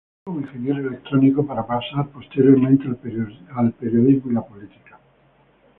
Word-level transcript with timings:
Empezó 0.25 0.47
como 0.47 0.47
ingeniero 0.47 0.87
electrónico, 0.89 1.45
para 1.45 1.63
pasar 1.67 2.07
posteriormente 2.07 2.87
al 2.87 3.71
periodismo 3.75 4.31
y 4.31 4.33
la 4.33 4.41
política. 4.41 4.99